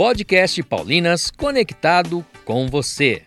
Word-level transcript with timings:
Podcast 0.00 0.62
Paulinas 0.62 1.30
conectado 1.30 2.24
com 2.46 2.66
você. 2.68 3.22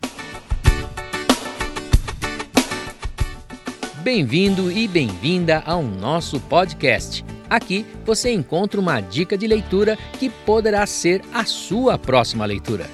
Bem-vindo 4.00 4.72
e 4.72 4.88
bem-vinda 4.88 5.62
ao 5.68 5.84
nosso 5.84 6.40
podcast. 6.40 7.24
Aqui 7.48 7.86
você 8.04 8.34
encontra 8.34 8.82
uma 8.82 9.00
dica 9.02 9.38
de 9.38 9.46
leitura 9.46 9.96
que 10.20 10.32
poderá 10.32 10.84
ser 10.88 11.22
a 11.32 11.46
sua 11.46 11.96
próxima 11.96 12.44
leitura. 12.44 12.90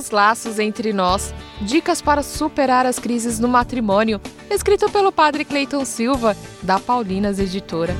Os 0.00 0.10
laços 0.10 0.58
entre 0.58 0.94
nós. 0.94 1.34
Dicas 1.60 2.00
para 2.00 2.22
superar 2.22 2.86
as 2.86 2.98
crises 2.98 3.38
no 3.38 3.46
matrimônio. 3.46 4.18
Escrito 4.48 4.90
pelo 4.90 5.12
padre 5.12 5.44
Cleiton 5.44 5.84
Silva, 5.84 6.34
da 6.62 6.80
Paulinas 6.80 7.38
Editora. 7.38 7.94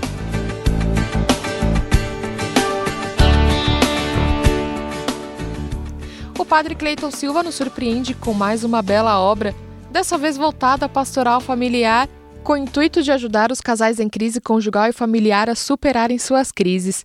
O 6.39 6.45
padre 6.47 6.75
Cleiton 6.75 7.11
Silva 7.11 7.43
nos 7.43 7.57
surpreende 7.57 8.15
com 8.15 8.33
mais 8.33 8.65
uma 8.65 8.81
bela 8.81 9.21
obra, 9.21 9.55
dessa 9.91 10.17
vez 10.17 10.39
voltada 10.39 10.87
à 10.87 10.89
pastoral 10.89 11.39
familiar, 11.39 12.09
com 12.43 12.55
o 12.55 12.57
intuito 12.57 13.03
de 13.03 13.13
ajudar 13.13 13.53
os 13.53 13.61
casais 13.61 14.01
em 14.01 14.09
crise 14.09 14.41
conjugal 14.41 14.89
e 14.89 14.93
familiar 14.93 15.51
a 15.51 15.55
superarem 15.55 16.19
suas 16.19 16.51
crises. 16.51 17.05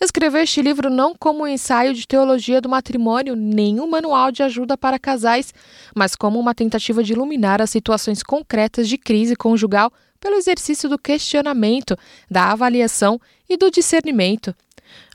Escreveu 0.00 0.42
este 0.42 0.60
livro 0.60 0.90
não 0.90 1.14
como 1.14 1.44
um 1.44 1.46
ensaio 1.46 1.94
de 1.94 2.06
teologia 2.06 2.60
do 2.60 2.68
matrimônio, 2.68 3.34
nem 3.34 3.80
um 3.80 3.86
manual 3.86 4.30
de 4.30 4.42
ajuda 4.42 4.76
para 4.76 4.98
casais, 4.98 5.54
mas 5.94 6.14
como 6.14 6.38
uma 6.38 6.54
tentativa 6.54 7.02
de 7.02 7.14
iluminar 7.14 7.62
as 7.62 7.70
situações 7.70 8.22
concretas 8.22 8.88
de 8.88 8.98
crise 8.98 9.34
conjugal 9.34 9.90
pelo 10.20 10.36
exercício 10.36 10.88
do 10.88 10.98
questionamento, 10.98 11.96
da 12.30 12.52
avaliação 12.52 13.20
e 13.48 13.56
do 13.56 13.70
discernimento. 13.70 14.54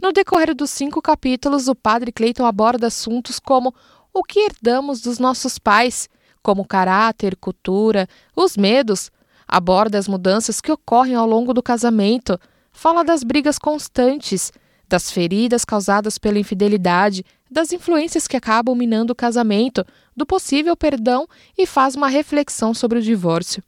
No 0.02 0.12
decorrer 0.12 0.56
dos 0.56 0.72
cinco 0.72 1.02
capítulos, 1.02 1.68
o 1.68 1.76
padre 1.76 2.12
Clayton 2.12 2.46
aborda 2.46 2.88
assuntos 2.88 3.40
como 3.40 3.74
o 4.14 4.24
que 4.24 4.40
herdamos 4.40 5.00
dos 5.00 5.20
nossos 5.20 5.58
pais, 5.60 6.10
como 6.42 6.66
caráter, 6.66 7.36
cultura, 7.36 8.08
os 8.36 8.58
medos, 8.58 9.12
aborda 9.48 9.98
as 9.98 10.08
mudanças 10.08 10.60
que 10.60 10.72
ocorrem 10.72 11.16
ao 11.16 11.28
longo 11.28 11.54
do 11.54 11.62
casamento, 11.62 12.40
fala 12.72 13.04
das 13.04 13.24
brigas 13.24 13.60
constantes, 13.60 14.52
das 14.92 15.10
feridas 15.10 15.64
causadas 15.64 16.18
pela 16.18 16.38
infidelidade, 16.38 17.26
das 17.50 17.72
influências 17.72 18.28
que 18.28 18.36
acabam 18.36 18.76
minando 18.76 19.14
o 19.14 19.16
casamento, 19.16 19.86
do 20.16 20.26
possível 20.26 20.76
perdão 20.76 21.26
e 21.58 21.66
faz 21.66 21.96
uma 21.96 22.10
reflexão 22.10 22.74
sobre 22.74 23.00
o 23.00 23.02
divórcio. 23.02 23.64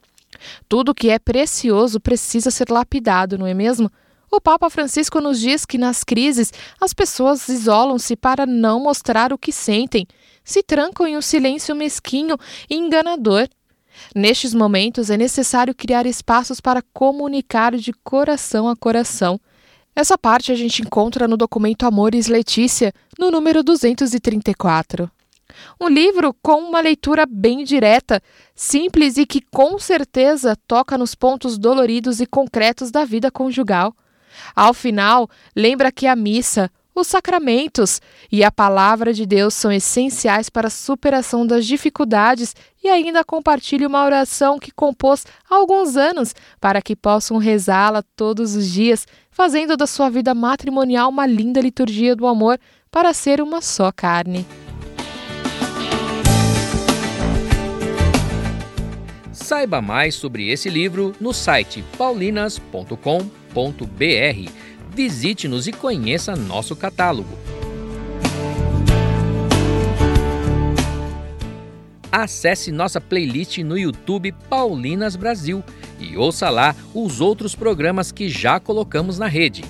Tudo 0.67 0.93
que 0.93 1.09
é 1.09 1.17
precioso 1.17 1.97
precisa 2.01 2.51
ser 2.51 2.69
lapidado, 2.69 3.37
não 3.37 3.47
é 3.47 3.53
mesmo? 3.53 3.89
O 4.29 4.41
Papa 4.41 4.69
Francisco 4.69 5.21
nos 5.21 5.39
diz 5.39 5.65
que 5.65 5.77
nas 5.77 6.03
crises 6.03 6.51
as 6.81 6.93
pessoas 6.93 7.47
isolam-se 7.47 8.17
para 8.17 8.45
não 8.45 8.81
mostrar 8.81 9.31
o 9.31 9.37
que 9.37 9.53
sentem, 9.53 10.05
se 10.43 10.61
trancam 10.61 11.07
em 11.07 11.15
um 11.15 11.21
silêncio 11.21 11.73
mesquinho 11.73 12.37
e 12.69 12.75
enganador. 12.75 13.47
Nestes 14.13 14.53
momentos 14.53 15.09
é 15.09 15.15
necessário 15.15 15.73
criar 15.73 16.05
espaços 16.05 16.59
para 16.59 16.81
comunicar 16.93 17.77
de 17.77 17.93
coração 17.93 18.67
a 18.67 18.75
coração. 18.75 19.39
Essa 19.95 20.17
parte 20.17 20.51
a 20.51 20.55
gente 20.55 20.81
encontra 20.81 21.27
no 21.27 21.37
documento 21.37 21.85
Amores 21.85 22.27
Letícia, 22.27 22.91
no 23.17 23.29
número 23.29 23.61
234. 23.61 25.09
Um 25.79 25.87
livro 25.87 26.35
com 26.41 26.61
uma 26.61 26.81
leitura 26.81 27.27
bem 27.27 27.63
direta, 27.63 28.19
simples 28.55 29.17
e 29.17 29.25
que 29.25 29.39
com 29.39 29.77
certeza 29.77 30.57
toca 30.67 30.97
nos 30.97 31.13
pontos 31.13 31.59
doloridos 31.59 32.19
e 32.19 32.25
concretos 32.25 32.89
da 32.89 33.05
vida 33.05 33.29
conjugal. 33.29 33.95
Ao 34.55 34.73
final, 34.73 35.29
lembra 35.55 35.91
que 35.91 36.07
a 36.07 36.15
missa, 36.15 36.71
os 36.95 37.07
sacramentos 37.07 37.99
e 38.31 38.43
a 38.43 38.51
palavra 38.51 39.13
de 39.13 39.25
Deus 39.25 39.53
são 39.53 39.71
essenciais 39.71 40.49
para 40.49 40.67
a 40.67 40.71
superação 40.71 41.45
das 41.45 41.65
dificuldades 41.65 42.55
e 42.83 42.87
ainda 42.87 43.23
compartilhe 43.23 43.85
uma 43.85 44.05
oração 44.05 44.59
que 44.59 44.71
compôs 44.71 45.25
há 45.49 45.55
alguns 45.55 45.97
anos 45.97 46.35
para 46.61 46.81
que 46.81 46.95
possam 46.95 47.37
rezá-la 47.37 48.03
todos 48.15 48.55
os 48.55 48.69
dias, 48.69 49.07
fazendo 49.31 49.75
da 49.75 49.87
sua 49.87 50.09
vida 50.09 50.35
matrimonial 50.35 51.09
uma 51.09 51.25
linda 51.25 51.59
liturgia 51.59 52.15
do 52.15 52.27
amor 52.27 52.59
para 52.91 53.13
ser 53.13 53.41
uma 53.41 53.61
só 53.61 53.91
carne. 53.91 54.45
Saiba 59.31 59.81
mais 59.81 60.15
sobre 60.15 60.49
esse 60.49 60.69
livro 60.69 61.13
no 61.19 61.33
site 61.33 61.83
paulinas.com.br. 61.97 64.72
Visite-nos 64.93 65.67
e 65.67 65.71
conheça 65.71 66.35
nosso 66.35 66.75
catálogo. 66.75 67.37
Acesse 72.11 72.71
nossa 72.71 73.01
playlist 73.01 73.57
no 73.59 73.75
YouTube 73.75 74.31
Paulinas 74.47 75.15
Brasil 75.15 75.63
e 75.99 76.15
ouça 76.15 76.47
lá 76.49 76.75
os 76.93 77.19
outros 77.19 77.55
programas 77.55 78.11
que 78.11 78.29
já 78.29 78.59
colocamos 78.59 79.17
na 79.17 79.25
rede. 79.25 79.63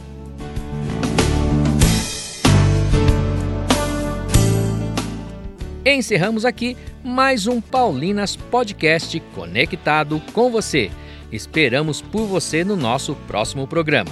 Encerramos 5.85 6.43
aqui 6.43 6.75
mais 7.01 7.47
um 7.47 7.61
Paulinas 7.61 8.35
Podcast 8.35 9.17
conectado 9.33 10.21
com 10.33 10.51
você. 10.51 10.91
Esperamos 11.31 12.01
por 12.01 12.25
você 12.25 12.65
no 12.65 12.75
nosso 12.75 13.15
próximo 13.27 13.65
programa. 13.65 14.11